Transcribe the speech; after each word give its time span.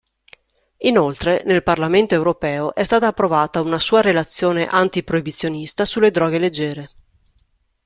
Inoltre 0.77 1.43
nel 1.45 1.61
Parlamento 1.61 2.15
europeo 2.15 2.73
è 2.73 2.83
stata 2.83 3.05
approvata 3.05 3.61
una 3.61 3.77
sua 3.77 4.01
relazione 4.01 4.65
anti-proibizionista 4.65 5.85
sulle 5.85 6.09
droghe 6.09 6.39
leggere. 6.39 6.91